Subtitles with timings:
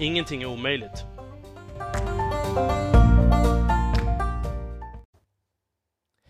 [0.00, 1.04] Ingenting är omöjligt.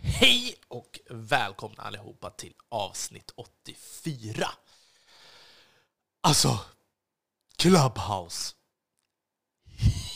[0.02, 4.48] Hej och välkomna allihopa till avsnitt 84.
[6.20, 6.60] Alltså,
[7.56, 8.54] Clubhouse.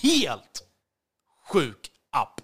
[0.02, 0.66] Helt
[1.46, 2.40] sjuk app.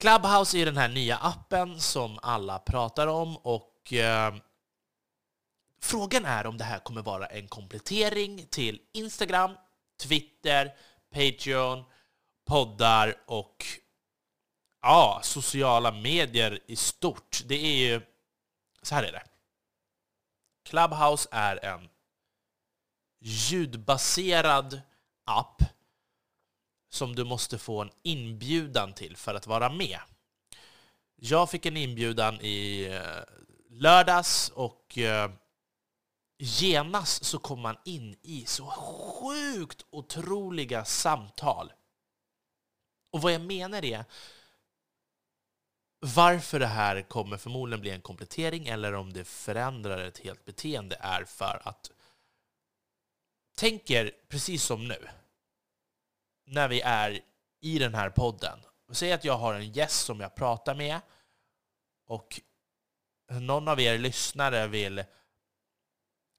[0.00, 4.34] Clubhouse är den här nya appen som alla pratar om och eh,
[5.82, 9.56] frågan är om det här kommer vara en komplettering till Instagram,
[10.02, 10.72] Twitter,
[11.14, 11.84] Patreon,
[12.46, 13.66] poddar och
[14.82, 17.42] ja, sociala medier i stort.
[17.46, 18.00] Det är ju...
[18.82, 19.22] Så här är det.
[20.64, 21.88] Clubhouse är en
[23.20, 24.80] ljudbaserad
[25.26, 25.62] app
[26.90, 29.98] som du måste få en inbjudan till för att vara med.
[31.16, 33.22] Jag fick en inbjudan i eh,
[33.70, 35.30] lördags och eh,
[36.42, 41.72] genast så kom man in i så sjukt otroliga samtal.
[43.12, 44.04] Och vad jag menar är
[46.00, 50.96] varför det här kommer förmodligen bli en komplettering eller om det förändrar ett helt beteende
[51.00, 51.90] är för att
[53.56, 55.08] tänker precis som nu
[56.46, 57.20] när vi är
[57.60, 58.58] i den här podden.
[58.92, 61.00] Säg att jag har en gäst som jag pratar med
[62.06, 62.40] och
[63.28, 65.04] någon av er lyssnare vill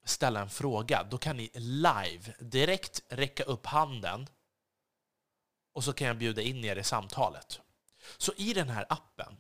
[0.03, 1.03] ställa en fråga.
[1.03, 4.27] Då kan ni live direkt räcka upp handen
[5.73, 7.59] och så kan jag bjuda in er i samtalet.
[8.17, 9.37] Så i den här appen,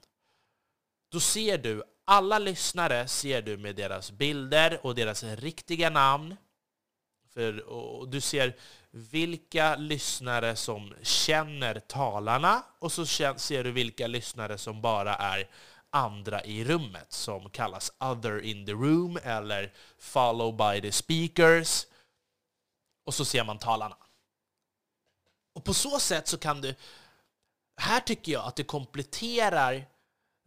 [1.11, 6.35] då ser du alla lyssnare ser du med deras bilder och deras riktiga namn.
[7.33, 8.55] För, och du ser
[8.91, 15.49] vilka lyssnare som känner talarna och så ser du vilka lyssnare som bara är
[15.93, 21.87] andra i rummet som kallas other in the room eller follow by the speakers.
[23.05, 23.97] Och så ser man talarna.
[25.53, 26.75] Och på så sätt så kan du...
[27.77, 29.85] Här tycker jag att det kompletterar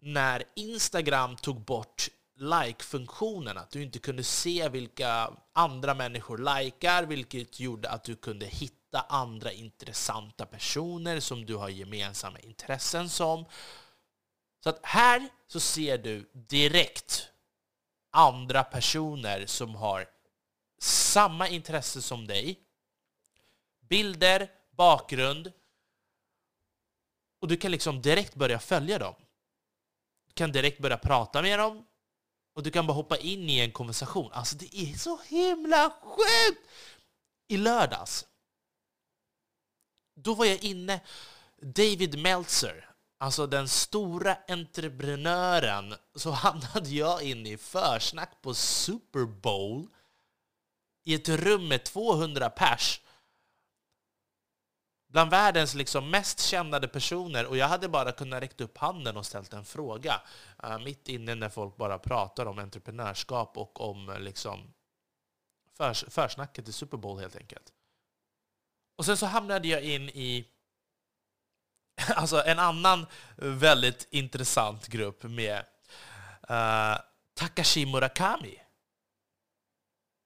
[0.02, 2.08] när Instagram tog bort
[2.38, 8.46] like-funktionen, att du inte kunde se vilka andra människor likar, vilket gjorde att du kunde
[8.46, 13.44] hitta andra intressanta personer som du har gemensamma intressen som.
[14.66, 17.28] Så att här så ser du direkt
[18.10, 20.08] andra personer som har
[20.78, 22.60] samma intresse som dig.
[23.80, 25.52] Bilder, bakgrund.
[27.40, 29.14] Och du kan liksom direkt börja följa dem.
[30.26, 31.86] Du kan direkt börja prata med dem.
[32.54, 34.32] Och du kan bara hoppa in i en konversation.
[34.32, 36.68] Alltså det är så himla sjukt!
[37.48, 38.26] I lördags,
[40.14, 41.00] då var jag inne,
[41.60, 49.88] David Meltzer, alltså den stora entreprenören, så hamnade jag in i försnack på Super Bowl
[51.04, 53.00] i ett rum med 200 pers
[55.16, 59.26] bland världens liksom mest kända personer och jag hade bara kunnat räcka upp handen och
[59.26, 60.22] ställt en fråga
[60.64, 64.74] uh, mitt inne när folk bara pratar om entreprenörskap och om eh, liksom
[65.76, 67.72] förs försnacket i Super Bowl helt enkelt.
[68.96, 70.48] Och sen så hamnade jag in i
[72.16, 75.64] alltså en annan väldigt intressant grupp med
[76.50, 76.98] uh,
[77.34, 78.62] Takashi Murakami.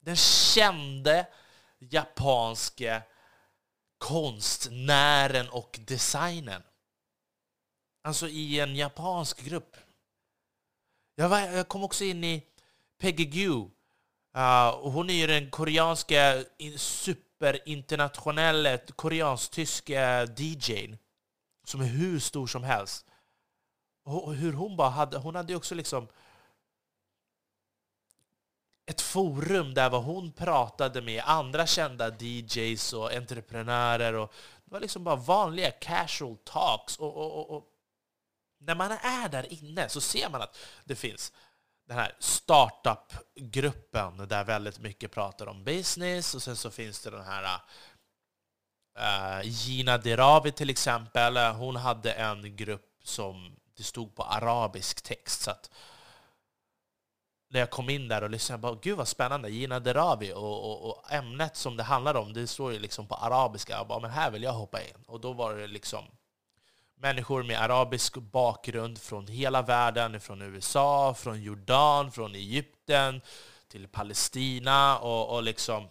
[0.01, 1.27] Den kände
[1.79, 3.03] japanske
[3.99, 6.63] konstnären och designen.
[8.05, 9.77] Alltså i en japansk grupp.
[11.15, 12.47] Jag, var, jag kom också in i
[12.99, 13.51] Peggy Gu.
[13.51, 13.67] Uh,
[14.35, 16.45] eh, hon är ju den koreanska
[16.77, 20.99] superinternationella koreansk-tyska DJn
[21.71, 23.07] som är hur stor som helst.
[24.05, 26.09] Och hur hon bara hade, hon hade också liksom
[28.87, 34.15] ett forum där hon pratade med andra kända DJs och entreprenörer.
[34.15, 34.33] Och
[34.65, 36.99] det var liksom bara vanliga casual talks.
[36.99, 37.65] Och, och, och,
[38.59, 41.33] när man är där inne så ser man att det finns
[41.89, 47.25] den här startup-gruppen där väldigt mycket pratar om business och sen så finns det den
[47.25, 47.61] här uh,
[49.01, 51.37] Eh, Gina Dirawi till exempel.
[51.37, 55.41] Eh, hon hade en grupp som det stod på arabisk text.
[55.41, 55.71] Så att
[57.49, 60.33] när jag kom in där och lyssnade, bara, gud vad spännande, Gina Dirawi.
[60.33, 63.73] och, och, och, ämnet som det handlar om, det står ju liksom på arabiska.
[63.73, 65.05] Jag bara, men här vill jag hoppa in.
[65.07, 66.05] Och då var det liksom
[66.97, 73.21] människor med arabisk bakgrund från hela världen, från USA, från Jordan, från Egypten,
[73.69, 75.89] till Palestina och, och liksom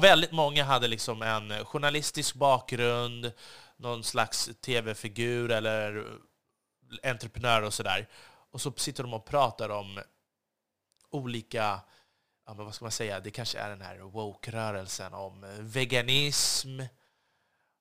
[0.00, 3.32] Väldigt många hade liksom en eh, journalistisk bakgrund,
[3.76, 8.08] någon slags tv-figur eller eh, entreprenör och sådär.
[8.50, 10.00] Och så sitter de och pratar om
[11.10, 11.80] olika,
[12.46, 16.80] ja, men vad ska man säga, det kanske är den här woke-rörelsen, om eh, veganism,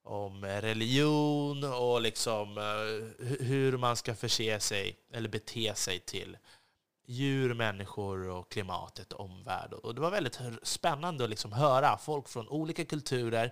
[0.03, 2.57] om religion och liksom
[3.39, 6.37] hur man ska förse sig eller bete sig till
[7.05, 9.73] djur, människor och klimatet och omvärld.
[9.73, 13.51] Och det var väldigt spännande att liksom höra folk från olika kulturer,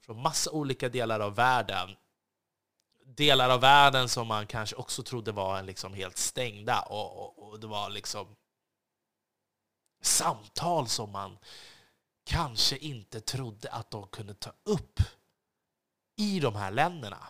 [0.00, 1.96] från massa olika delar av världen.
[3.04, 6.80] Delar av världen som man kanske också trodde var liksom helt stängda.
[6.80, 8.36] Och, och, och det var liksom
[10.02, 11.38] samtal som man
[12.24, 15.00] kanske inte trodde att de kunde ta upp
[16.16, 17.26] i de här länderna.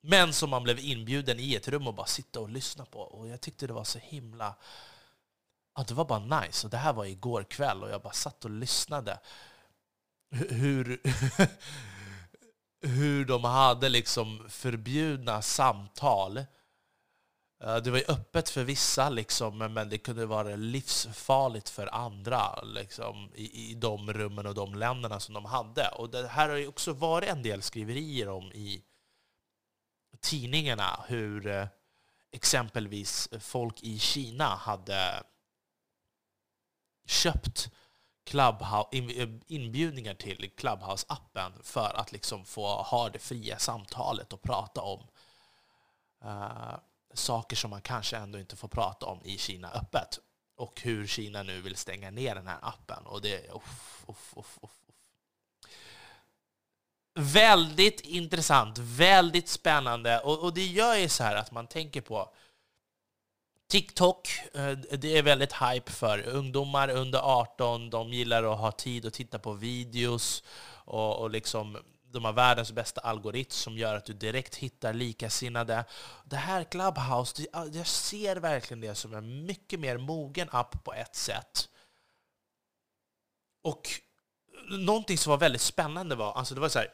[0.00, 3.00] Men som man blev inbjuden i ett rum och bara sitta och lyssna på.
[3.00, 4.54] Och jag tyckte det var så himla...
[5.76, 6.66] Ja, det var bara nice.
[6.66, 9.18] Och det här var igår kväll och jag bara satt och lyssnade.
[10.30, 11.02] Hur,
[12.86, 16.44] hur de hade liksom förbjudna samtal
[17.60, 23.30] det var ju öppet för vissa, liksom, men det kunde vara livsfarligt för andra liksom,
[23.34, 25.88] i, i de rummen och de länderna som de hade.
[25.88, 28.82] Och det här har ju också varit en del skriverier om i
[30.20, 31.66] tidningarna, hur eh,
[32.32, 35.22] exempelvis folk i Kina hade
[37.06, 37.70] köpt
[38.24, 44.80] Clubhouse, eh, inbjudningar till Clubhouse-appen för att liksom få ha det fria samtalet och prata
[44.80, 45.06] om
[46.24, 46.76] uh,
[47.14, 50.18] saker som man kanske ändå inte får prata om i Kina öppet.
[50.56, 53.06] Och hur Kina nu vill stänga ner den här appen.
[53.06, 53.50] Och det.
[53.50, 54.58] Uff, uff, uff,
[57.20, 60.20] väldigt intressant, väldigt spännande.
[60.20, 62.34] Och, och det gör ju så här att man tänker på
[63.70, 67.90] TikTok, eh, det är väldigt hype för ungdomar under 18.
[67.90, 70.42] De gillar att ha tid att titta på videos
[70.84, 71.78] och, och liksom
[72.12, 75.84] de har världens bästa algoritm som gör att du direkt hittar likasinnade.
[76.24, 81.16] Det här Clubhouse, jag ser verkligen det som en mycket mer mogen app på ett
[81.16, 81.68] sätt.
[83.62, 83.88] Och
[84.70, 86.88] någonting som var väldigt spännande var, alltså det var så här,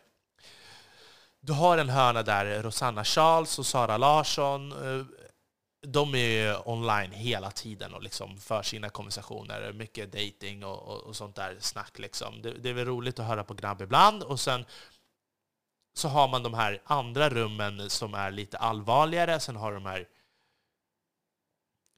[1.46, 5.06] du har en hörna där Rosanna Charles och Sara Larsson, eh,
[5.87, 9.72] de är online hela tiden och liksom för sina konversationer.
[9.72, 11.98] Mycket dating och, och, och sånt där snack.
[11.98, 12.43] Liksom.
[12.43, 14.22] Det, det, är väl roligt att höra på grabb ibland.
[14.22, 14.64] Och sen
[15.94, 19.40] så har man de här andra rummen som är lite allvarligare.
[19.40, 20.08] Sen har de här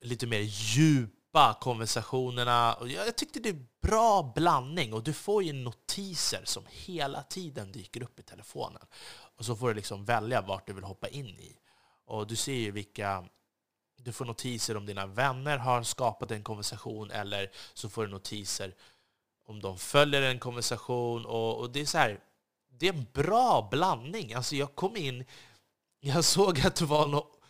[0.05, 2.77] lite mer djupa konversationerna.
[2.87, 8.03] Jag tyckte det är bra blandning och du får ju notiser som hela tiden dyker
[8.03, 8.83] upp i telefonen.
[9.39, 11.57] Och så får du liksom välja vart du vill hoppa in i.
[12.05, 13.25] Och du ser ju vilka...
[13.97, 18.75] Du får notiser om dina vänner har skapat en konversation eller så får du notiser
[19.45, 21.27] om de följer en konversation.
[21.27, 22.21] Och, och det är så här,
[22.69, 24.35] det är en bra blandning.
[24.35, 25.25] Alltså jag kom in,
[26.01, 27.41] jag såg att det var något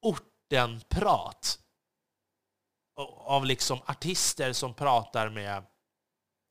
[0.00, 1.58] ortenprat
[3.24, 5.64] av liksom artister som pratar med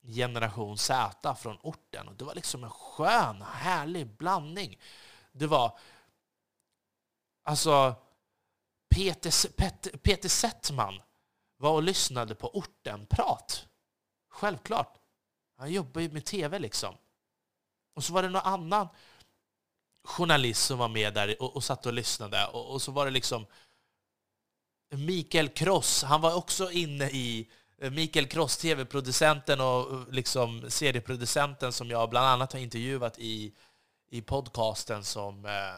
[0.06, 2.08] generation Z från orten.
[2.08, 4.78] Och det var liksom en skön, härlig blandning.
[5.32, 5.78] Det var...
[7.42, 7.94] Alltså...
[8.94, 11.02] Peter, Peter, Peter Settman
[11.56, 13.66] var och lyssnade på ortenprat.
[14.28, 14.98] Självklart.
[15.56, 16.94] Han jobbar ju med tv liksom.
[17.94, 18.88] Och så var det någon annan
[20.04, 22.46] journalist som var med där och, och satt och lyssnade.
[22.46, 23.46] Och, och så var det liksom
[24.90, 31.72] Mikael Kross, han var också inne i Eh, Mikael Kross, tv-producenten och eh, liksom serieproducenten
[31.72, 33.52] som jag bland annat har intervjuat i,
[34.10, 35.74] i podcasten som eh,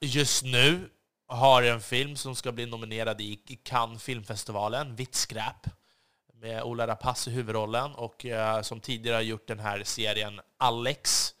[0.00, 0.90] just nu
[1.28, 5.66] har en film som ska bli nominerad i Cannes filmfestivalen, Vitt skräp
[6.34, 8.26] med Ola Rapace i huvudrollen och
[8.62, 11.34] som tidigare har gjort den här serien Alex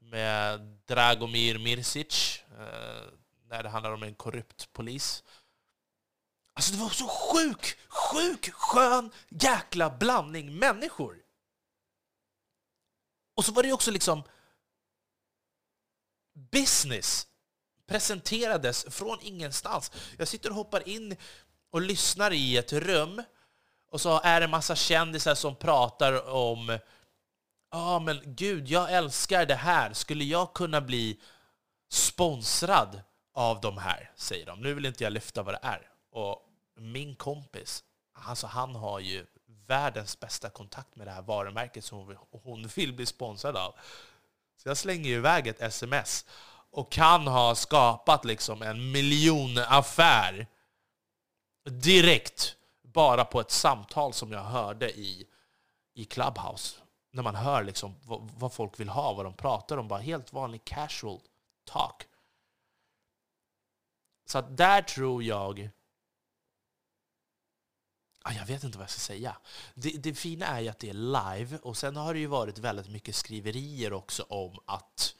[0.00, 2.42] med Dragomir Mirsic
[3.50, 5.24] när det handlar om en korrupt polis.
[6.58, 11.16] Alltså det var så sjuk, sjuk, skön jäkla blandning människor.
[13.36, 14.22] Och så var det också liksom
[16.52, 17.26] business
[17.86, 19.92] presenterades från ingenstans.
[20.16, 21.16] Jag sitter och hoppar in
[21.70, 23.22] och lyssnar i ett rum
[23.90, 26.78] och så är det en massa kändisar som pratar om ja
[27.70, 29.92] ah, men gud, jag älskar det här.
[29.92, 31.20] Skulle jag kunna bli
[31.90, 33.02] sponsrad
[33.34, 34.60] av de här, säger de.
[34.60, 35.90] Nu vill inte jag lyfta vad det är.
[36.12, 36.44] Och
[36.78, 39.26] min kompis, alltså han har ju
[39.66, 43.74] världens bästa kontakt med det här varumärket som hon vill bli sponsrad av.
[44.56, 46.26] Så jag slänger iväg ett sms
[46.70, 50.46] och kan ha skapat liksom en miljonaffär
[51.64, 55.26] direkt bara på ett samtal som jag hörde i,
[55.94, 56.80] i Clubhouse.
[57.10, 59.88] När man hör liksom vad, vad folk vill ha, vad de pratar om.
[59.88, 61.20] Bara helt vanlig casual
[61.64, 62.06] talk.
[64.26, 65.70] Så att där tror jag...
[68.28, 69.36] Ah, jag vet inte vad jag ska säga.
[69.74, 72.58] Det, det fina är ju att det är live, och sen har det ju varit
[72.58, 75.14] väldigt mycket skriverier också om att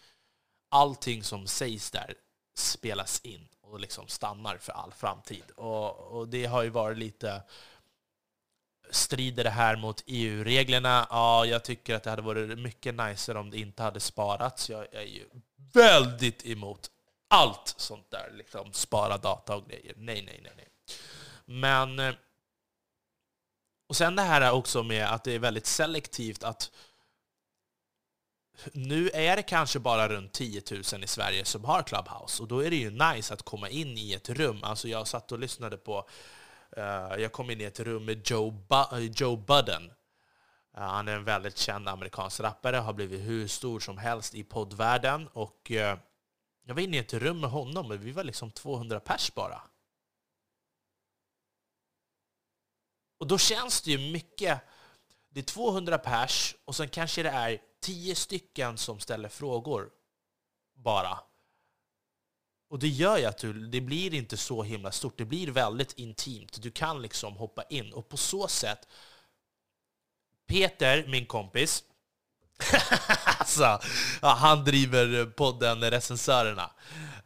[0.68, 2.14] allting som sägs där
[2.56, 5.50] spelas in och liksom stannar för all framtid.
[5.56, 7.42] Och, och det har ju varit lite...
[8.90, 11.06] Strider det här mot EU-reglerna?
[11.10, 14.70] Ja, jag tycker att det hade varit mycket nicer om det inte hade sparats.
[14.70, 15.24] Jag är ju
[15.72, 16.90] väldigt emot
[17.28, 19.94] allt sånt där, liksom spara data och grejer.
[19.96, 20.68] Nej, nej, nej, nej.
[21.44, 21.98] Men...
[21.98, 22.14] Eh,
[23.88, 26.70] och sen det här också med att det är väldigt selektivt att
[28.72, 32.60] nu är det kanske bara runt 10 000 i Sverige som har Clubhouse, och då
[32.64, 34.64] är det ju nice att komma in i ett rum.
[34.64, 36.08] Alltså jag satt och lyssnade på...
[36.78, 39.82] Uh, jag kom in i ett rum med Joe, Bu Joe Budden.
[40.76, 44.44] Uh, han är en väldigt känd amerikansk rappare, har blivit hur stor som helst i
[44.44, 45.28] poddvärlden.
[45.32, 45.76] Och uh,
[46.66, 49.62] jag var inne i ett rum med honom, och vi var liksom 200 pers bara.
[53.18, 54.60] Och då känns det ju mycket...
[55.30, 59.90] Det är 200 pers, och sen kanske det är tio stycken som ställer frågor
[60.74, 61.18] bara.
[62.70, 65.18] Och det gör ju att du, det blir inte så himla stort.
[65.18, 66.62] Det blir väldigt intimt.
[66.62, 67.92] Du kan liksom hoppa in.
[67.92, 68.88] Och på så sätt...
[70.46, 71.84] Peter, min kompis,
[73.38, 73.80] alltså,
[74.20, 76.70] han driver podden Recensörerna.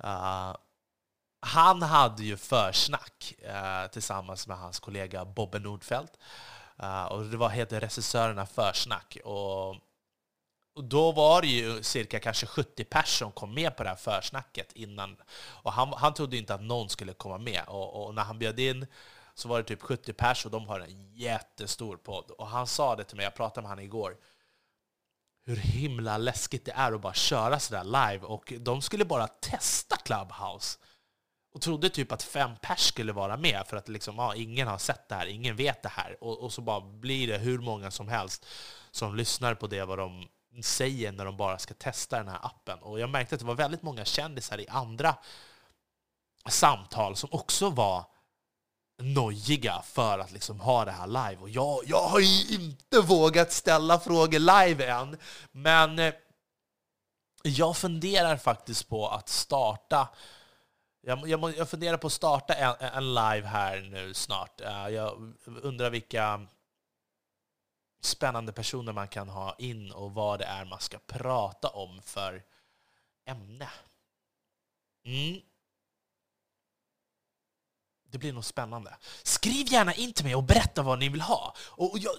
[0.05, 0.57] Uh,
[1.43, 6.19] han hade ju försnack eh, tillsammans med hans kollega Bobbe Nordfeldt.
[6.79, 9.17] Eh, och det var, heter Regissörerna Försnack.
[9.25, 9.77] Och
[10.75, 13.97] och då var det ju cirka kanske 70 personer som kom med på det här
[13.97, 15.17] försnacket innan.
[15.63, 17.63] Och han, han trodde inte att någon skulle komma med.
[17.67, 18.87] Och, och när han bjöd in
[19.35, 22.31] så var det typ 70 personer och de har en jättestor podd.
[22.31, 24.17] Och han sa det till mig, jag pratade med honom igår,
[25.45, 28.27] hur himla läskigt det är att bara köra sådär live.
[28.27, 30.79] Och de skulle bara testa Clubhouse.
[31.55, 34.79] Och trodde typ att fem pers skulle vara med, för att liksom, ja, ingen har
[34.79, 36.17] sett det här, ingen vet det här.
[36.21, 38.47] Och, och så bara blir det hur många som helst
[38.91, 40.29] som lyssnar på det, vad de
[40.63, 42.79] säger när de bara ska testa den här appen.
[42.79, 45.17] Och jag märkte att det var väldigt många kändisar i andra
[46.49, 48.05] samtal som också var
[48.99, 51.37] nojiga för att liksom ha det här live.
[51.43, 55.17] Och jag, jag har ju inte vågat ställa frågor live än,
[55.53, 56.15] men eh,
[57.43, 60.09] jag funderar faktiskt på att starta
[61.05, 64.61] jag, jag, jag funderar på att starta en, en live här nu snart.
[64.61, 66.47] Eh, jag undrar vilka
[68.01, 72.43] spännande personer man kan ha in och vad det är man ska prata om för
[73.27, 73.69] ämne.
[75.05, 75.41] Mm.
[78.11, 78.97] Det blir nog spännande.
[79.23, 81.55] Skriv gärna in till mig och berätta vad ni vill ha.
[81.59, 82.13] Och jag,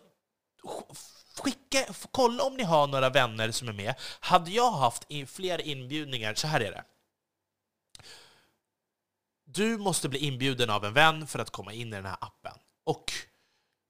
[1.37, 3.95] skicka, kolla om ni har några vänner som är med.
[4.19, 6.83] Hade jag haft fler inbjudningar, så här är det.
[9.55, 12.57] Du måste bli inbjuden av en vän för att komma in i den här appen.
[12.83, 13.11] Och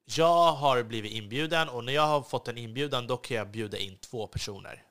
[0.05, 3.77] jag har blivit inbjuden och när jag har fått en inbjudan då kan jag bjuda
[3.77, 4.83] in två personer.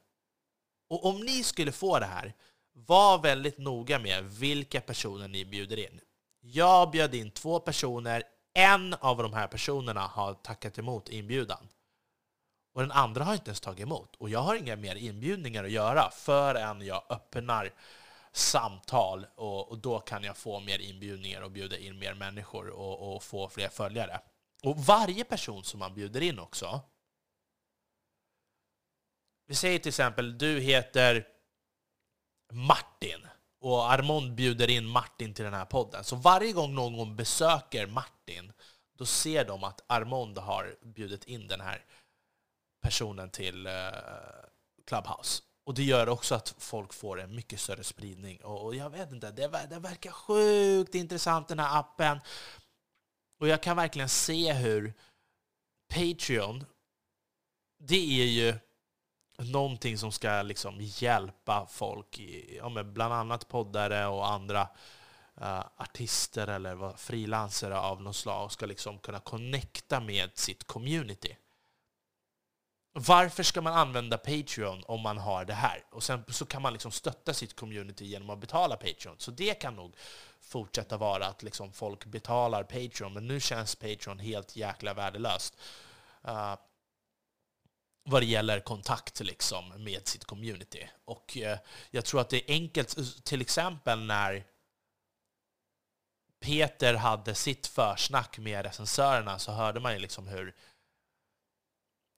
[0.90, 2.34] Och om ni skulle få det här,
[2.72, 6.00] var väldigt noga med vilka personer ni bjuder in.
[6.40, 8.22] Jag bjöd in två personer,
[8.54, 11.68] en av de här personerna har tackat emot inbjudan.
[12.74, 14.16] Och den andra har inte ens tagit emot.
[14.16, 17.72] Och jag har inga mer inbjudningar att göra förrän jag öppnar
[18.32, 23.14] samtal och, och då kan jag få mer inbjudningar och bjuda in mer människor och,
[23.14, 24.20] och få fler följare.
[24.62, 26.80] Och varje person som man bjuder in också,
[29.46, 31.26] vi säger till exempel du heter
[32.52, 33.26] Martin
[33.60, 36.04] och Armond bjuder in Martin till den här podden.
[36.04, 38.52] Så varje gång någon besöker Martin,
[38.98, 41.84] då ser de att Armond har bjudit in den här
[42.82, 43.72] personen till eh,
[44.86, 45.42] Clubhouse.
[45.64, 48.44] Och det gör också att folk får en mycket större spridning.
[48.44, 52.20] Och jag vet inte, det, det verkar sjukt intressant den här appen.
[53.40, 54.94] Och jag kan verkligen se hur
[55.94, 56.64] Patreon,
[57.78, 58.54] det är ju
[59.38, 62.20] någonting som ska liksom hjälpa folk,
[62.56, 64.68] ja, bland annat poddare och andra
[65.40, 71.36] uh, artister eller frilansare av något slag, ska liksom kunna connecta med sitt community
[72.92, 75.84] varför ska man använda Patreon om man har det här?
[75.90, 79.16] Och sen så kan man liksom stötta sitt community genom att betala Patreon.
[79.18, 79.96] Så det kan nog
[80.40, 85.56] fortsätta vara att liksom folk betalar Patreon, men nu känns Patreon helt jäkla värdelöst.
[86.28, 86.54] Uh,
[88.04, 90.88] vad det gäller kontakt liksom med sitt community.
[91.04, 91.56] Och uh,
[91.90, 94.44] jag tror att det är enkelt, eh, till exempel när
[96.40, 100.54] Peter hade sitt försnack med recensörerna så hörde man ju liksom hur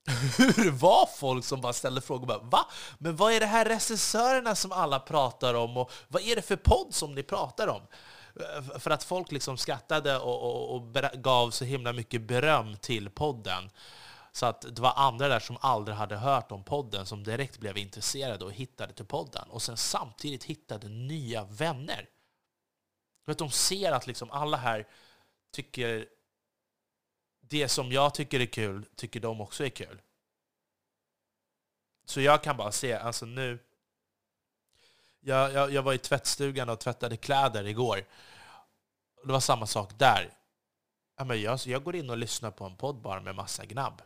[0.38, 2.26] hur det var folk som bara ställde frågor.
[2.26, 2.66] Bara, Va?
[2.99, 5.76] Men vad är det här recensörerna som alla pratar om?
[5.76, 7.82] Och vad är det för podd som ni pratar om?
[8.78, 13.70] För att folk liksom skrattade och, och, och gav så himla mycket beröm till podden.
[14.32, 17.78] Så att det var andra där som aldrig hade hört om podden som direkt blev
[17.78, 19.49] intresserade och hittade till podden.
[19.49, 22.08] Och sen samtidigt hittade nya vänner.
[23.25, 24.87] För de ser att liksom alla här
[25.52, 26.06] tycker
[27.48, 30.00] det som jag tycker är kul, tycker de också är kul.
[32.04, 33.58] Så jag kan bara se, alltså nu...
[35.20, 38.04] Jag, jag, jag var i tvättstugan och tvättade kläder igår.
[39.24, 40.30] Det var samma sak där.
[41.16, 44.02] Jag, jag går in och lyssnar på en podd bara med massa gnabb.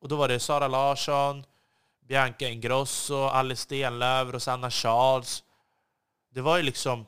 [0.00, 1.44] Och då var det Sara Larsson,
[2.00, 5.44] Bianca Ingrosso, Alice Stenlöf, Rosanna Charles.
[6.28, 7.06] Det var ju liksom...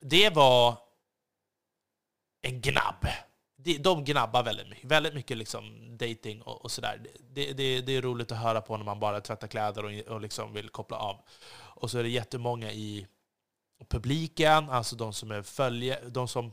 [0.00, 0.78] Det var
[2.42, 3.06] en gnabb.
[3.80, 4.84] De gnabbar väldigt mycket.
[4.84, 7.00] Väldigt mycket liksom dating och, och sådär.
[7.34, 10.20] Det, det, det, är roligt att höra på när man bara tvättar kläder och, och
[10.20, 11.16] liksom vill koppla av.
[11.52, 13.06] Och så är det jättemånga i
[13.88, 16.52] publiken, alltså de som är följe, de som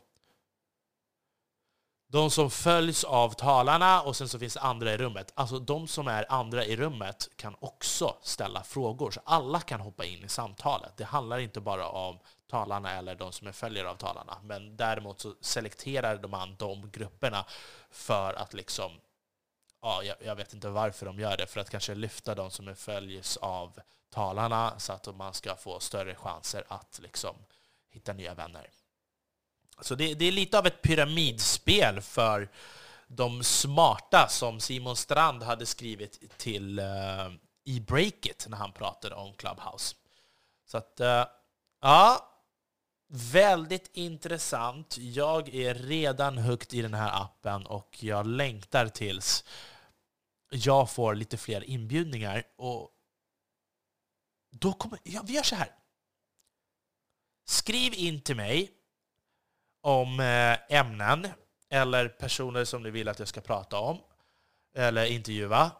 [2.09, 5.31] de som följs av talarna och sen så finns det andra i rummet.
[5.35, 10.05] Alltså de som är andra i rummet kan också ställa frågor, så alla kan hoppa
[10.05, 10.97] in i samtalet.
[10.97, 15.19] Det handlar inte bara om talarna eller de som är följare av talarna, men däremot
[15.19, 17.45] så selekterar man de grupperna
[17.91, 18.91] för att liksom,
[19.81, 22.67] ja, jag, jag vet inte varför de gör det, för att kanske lyfta de som
[22.67, 27.35] är följs av talarna så att man ska få större chanser att liksom
[27.89, 28.69] hitta nya vänner.
[29.81, 32.50] Så det, det, är lite av ett pyramidspel för
[33.07, 39.33] de smarta som Simon Strand hade skrivit till uh, i Breakit när han pratade om
[39.33, 39.96] Clubhouse.
[40.66, 41.24] Så att, uh,
[41.81, 42.33] ja,
[43.07, 44.98] väldigt intressant.
[44.98, 49.44] Jag är redan högt i den här appen och jag längtar tills
[50.50, 52.44] jag får lite fler inbjudningar.
[52.55, 52.92] Och
[54.51, 55.75] då kommer, ja, vi gör så här.
[57.46, 58.76] Skriv in till mig
[59.87, 61.27] om eh, ämnen
[61.69, 64.00] eller personer som ni vill att jag ska prata om
[64.75, 65.71] eller intervjua.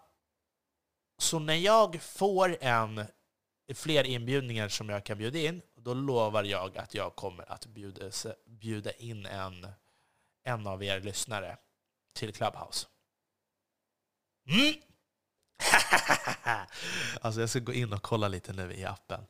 [1.18, 3.06] Så när jag får en,
[3.74, 8.12] fler inbjudningar som jag kan bjuda in, då lovar jag att jag kommer att bjuda,
[8.46, 9.68] bjuda in en,
[10.44, 11.58] en av er lyssnare
[12.16, 12.88] till Clubhouse.
[14.50, 14.74] Mm.
[17.22, 19.26] alltså jag ska gå in och kolla lite nu i appen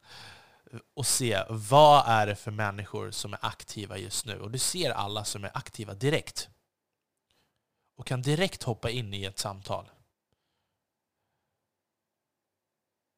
[0.94, 4.40] och se vad är det för människor som är aktiva just nu.
[4.40, 6.50] Och du ser alla som är aktiva direkt.
[7.96, 9.90] Och kan direkt hoppa in i ett samtal.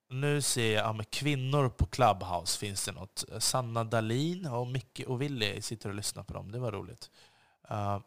[0.10, 3.24] Nu ser jag, ja, med kvinnor på Clubhouse finns det något.
[3.40, 6.52] Sanna Dalin och Micke och Willy sitter och lyssnar på dem.
[6.52, 7.12] Det var roligt.
[7.72, 8.00] Uh,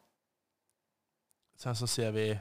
[1.57, 2.39] sen så ser vi...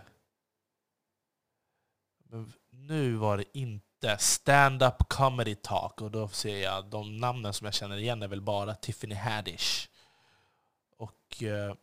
[2.69, 6.01] Nu var det inte stand-up comedy talk.
[6.01, 9.89] Och då ser jag de namnen som jag känner igen är väl bara Tiffany Haddish.
[10.97, 11.75] Och eh,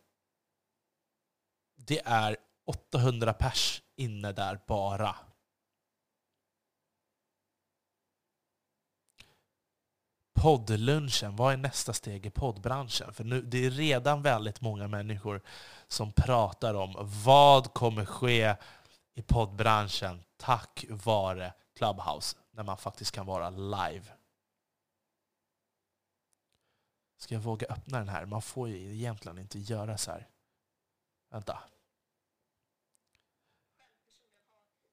[1.75, 5.15] det är 800 pers inne där bara.
[10.33, 13.13] Poddlunchen, vad är nästa steg i poddbranschen?
[13.13, 15.41] För nu, det är redan väldigt många människor
[15.87, 18.55] som pratar om vad kommer ske
[19.13, 24.05] i poddbranschen tack vare Clubhouse när man faktiskt kan vara live.
[27.17, 28.25] Ska jag våga öppna den här?
[28.25, 30.27] Man får ju egentligen inte göra så här.
[31.29, 31.63] Vänta.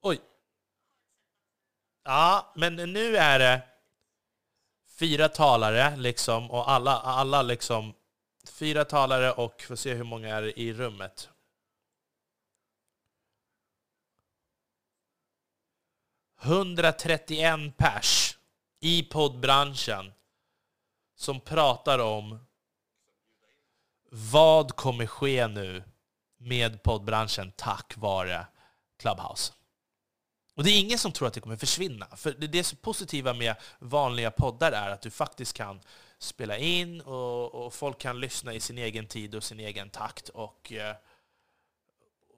[0.01, 0.21] Oj!
[2.03, 3.61] Ja, men nu är det
[4.87, 7.93] fyra talare liksom och alla, alla liksom
[8.49, 11.29] fyra talare och får se hur många är i rummet.
[16.41, 18.37] 131 pers
[18.79, 20.13] i poddbranschen
[21.15, 22.39] som pratar om
[24.09, 25.83] vad kommer ske nu
[26.37, 28.47] med poddbranschen tack vare
[28.99, 29.53] Clubhouse.
[30.55, 32.07] Och det är ingen som tror att det kommer försvinna.
[32.15, 35.81] För det så positiva med vanliga poddar är att du faktiskt kan
[36.19, 40.29] spela in och, och folk kan lyssna i sin egen tid och sin egen takt.
[40.29, 40.95] Och, eh,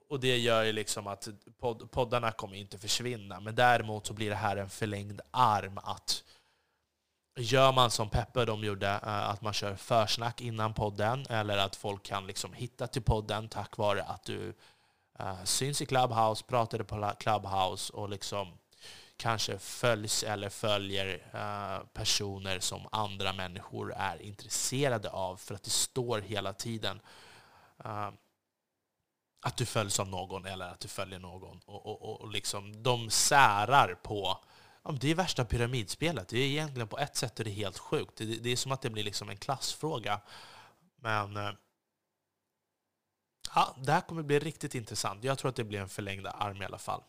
[0.10, 1.28] och det gör ju liksom att
[1.60, 3.40] pod poddarna kommer inte försvinna.
[3.40, 6.24] Men däremot så blir det här en förlängd arm att
[7.40, 11.76] Gör man som Peppe de gjorde, eh, att man kör försnack innan podden, eller att
[11.76, 14.54] folk kan liksom hitta till podden tack vare att du
[15.20, 18.58] uh, syns i Clubhouse, pratar på Clubhouse och liksom
[19.18, 25.70] kanske följs eller följer uh, personer som andra människor är intresserade av, för att det
[25.70, 27.02] står hela tiden
[27.86, 28.10] uh,
[29.42, 31.60] att du följs av någon eller att du följer någon.
[31.66, 34.44] Och, och, och liksom, de särar på
[34.84, 36.28] Ja, det är värsta pyramidspelet.
[36.28, 38.18] Det är egentligen på ett sätt är det helt sjukt.
[38.18, 40.22] Det, det är som att det blir liksom en klassfråga.
[40.96, 41.52] Men eh,
[43.56, 45.24] ja, det här kommer bli riktigt intressant.
[45.24, 47.04] Jag tror att det blir en förlängd arm i alla fall.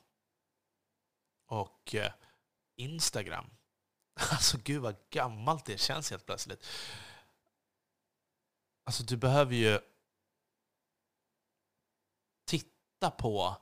[1.46, 2.12] Och eh,
[2.76, 3.46] Instagram.
[4.30, 6.66] Alltså gud vad gammalt det känns helt plötsligt.
[8.84, 9.78] Alltså du behöver ju
[13.00, 13.56] titta på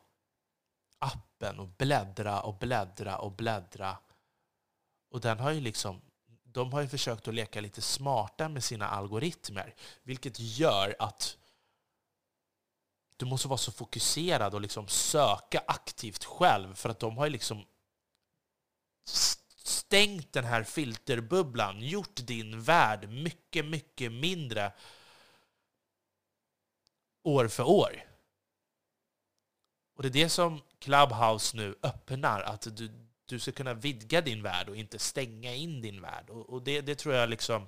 [0.99, 3.99] appen och bläddra och bläddra och bläddra.
[5.11, 6.01] Och den har ju liksom,
[6.43, 11.37] de har ju försökt att leka lite smarta med sina algoritmer, vilket gör att
[13.17, 17.33] du måste vara så fokuserad och liksom söka aktivt själv, för att de har ju
[17.33, 17.65] liksom
[19.57, 24.73] stängt den här filterbubblan, gjort din värld mycket, mycket mindre
[27.23, 28.08] år för år.
[29.99, 32.91] Och det är det som Clubhouse nu öppnar, att du,
[33.27, 36.31] du ska kunna vidga din värld och inte stänga in din värld.
[36.31, 37.67] Och, och det, det tror jag liksom...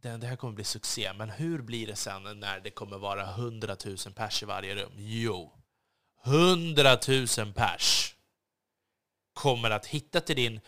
[0.00, 3.30] Det, det här kommer bli succé, men hur blir det sen när det kommer vara
[3.30, 4.92] 100 000 pers i varje rum?
[4.96, 5.52] Jo,
[6.24, 6.98] 100
[7.38, 8.14] 000 pers
[9.32, 10.60] kommer att hitta till din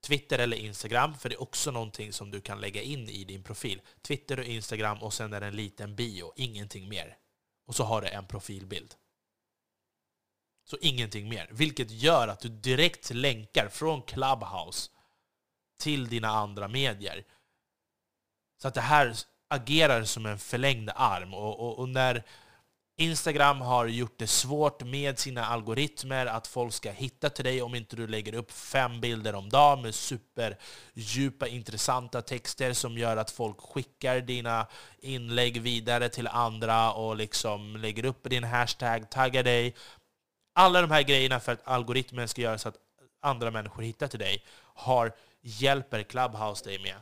[0.00, 3.42] Twitter eller Instagram, för det är också någonting som du kan lägga in i din
[3.42, 3.80] profil.
[4.02, 7.16] Twitter och Instagram och sen är det en liten bio, ingenting mer.
[7.66, 8.94] Och så har du en profilbild.
[10.64, 11.48] Så ingenting mer.
[11.52, 14.90] Vilket gör att du direkt länkar från Clubhouse
[15.78, 17.24] till dina andra medier.
[18.62, 19.14] Så att det här
[19.48, 21.34] agerar som en förlängd arm.
[21.34, 22.24] Och, och, och när
[23.00, 27.74] Instagram har gjort det svårt med sina algoritmer att folk ska hitta till dig om
[27.74, 33.30] inte du lägger upp fem bilder om dagen med superdjupa, intressanta texter som gör att
[33.30, 34.66] folk skickar dina
[34.98, 39.74] inlägg vidare till andra och liksom lägger upp din hashtag, taggar dig.
[40.54, 42.76] Alla de här grejerna för att algoritmen ska göra så att
[43.22, 46.94] andra människor hittar till dig har, hjälper Clubhouse dig med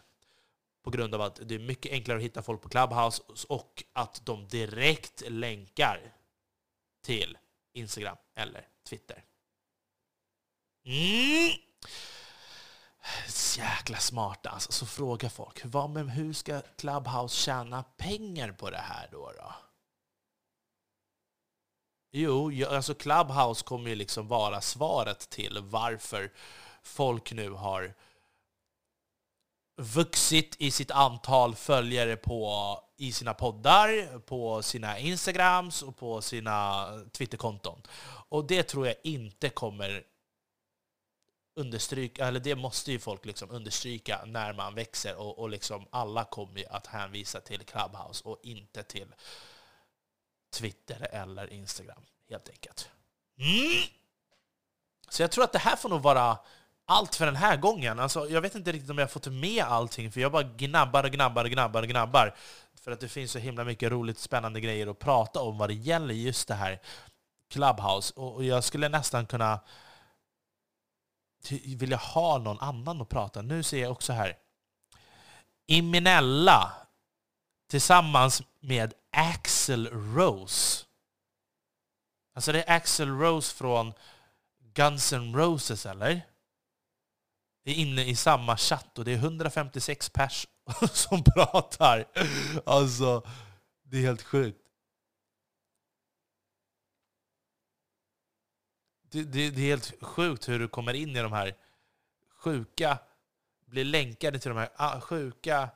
[0.88, 4.26] på grund av att det är mycket enklare att hitta folk på Clubhouse och att
[4.26, 6.14] de direkt länkar
[7.04, 7.38] till
[7.72, 9.24] Instagram eller Twitter.
[10.84, 11.50] Mm.
[13.58, 14.72] Jäkla smarta alltså.
[14.72, 19.32] Så frågar folk, vad, men hur ska Clubhouse tjäna pengar på det här då?
[19.36, 19.54] då?
[22.12, 26.32] Jo, alltså Clubhouse kommer ju liksom vara svaret till varför
[26.82, 27.94] folk nu har
[29.78, 36.88] vuxit i sitt antal följare på, i sina poddar, på sina Instagrams och på sina
[37.12, 37.82] Twitterkonton.
[38.28, 40.04] Och det tror jag inte kommer
[41.54, 46.24] understryka, eller det måste ju folk liksom understryka när man växer och, och liksom alla
[46.24, 49.14] kommer ju att hänvisa till Clubhouse och inte till
[50.50, 52.90] Twitter eller Instagram, helt enkelt.
[53.38, 53.82] Mm.
[55.08, 56.38] Så jag tror att det här får nog vara
[56.88, 57.98] allt för den här gången.
[58.00, 61.04] Alltså, jag vet inte riktigt om jag har fått med allting, för jag bara gnabbar
[61.04, 62.34] och gnabbar och gnabbar och gnabbar.
[62.80, 65.74] För att det finns så himla mycket roligt, spännande grejer att prata om vad det
[65.74, 66.80] gäller just det här
[67.50, 68.14] Clubhouse.
[68.14, 69.60] Och jag skulle nästan kunna
[71.76, 73.42] vilja ha någon annan att prata.
[73.42, 74.36] Nu ser jag också här.
[75.66, 76.72] Iminella
[77.70, 80.84] tillsammans med Axel Rose.
[82.34, 83.92] Alltså det är Axel Rose från
[84.74, 86.22] Guns N' Roses, eller?
[87.72, 90.46] Är inne i samma chatt och det är 156 pers
[90.92, 92.04] som pratar.
[92.66, 93.26] Alltså,
[93.82, 94.64] det är helt sjukt.
[99.10, 101.56] Det, det, det, är helt sjukt hur du kommer in i de här
[102.30, 102.98] sjuka,
[103.66, 105.70] blir länkade till de här ah, sjuka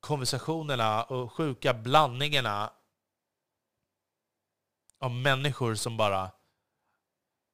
[0.00, 2.72] konversationerna och sjuka blandningarna
[5.00, 6.30] av människor som bara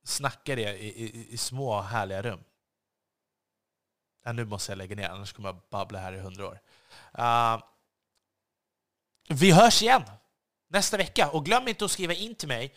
[0.04, 2.44] snackar det i, i, i små härliga rum.
[4.24, 6.60] Ja, nu måste jag lägga ner, annars kommer jag babbla här i hundra år.
[7.18, 7.62] Uh,
[9.28, 10.02] vi hörs igen
[10.68, 11.30] nästa vecka.
[11.30, 12.74] Och glöm inte att skriva in till mig.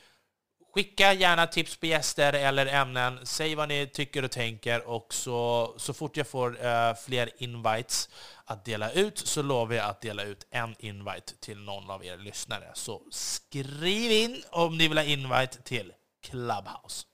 [0.74, 3.20] Skicka gärna tips på gäster eller ämnen.
[3.26, 8.10] Säg vad ni tycker och tänker och så, så fort jag får uh, fler invites
[8.46, 12.18] att dela ut så lovar jag att dela ut en invite till någon av er
[12.18, 12.72] lyssnare.
[12.74, 17.06] Så skriv in om ni vill ha invite till Clubhouse.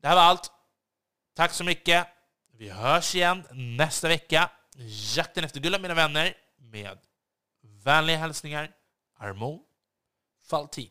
[0.00, 0.52] Det här var allt.
[1.36, 2.06] Tack så mycket.
[2.58, 4.50] Vi hörs igen nästa vecka.
[5.16, 6.98] Jakten efter guld, mina vänner, med
[7.84, 8.70] vänliga hälsningar
[9.18, 9.62] Armo
[10.50, 10.90] Faltin.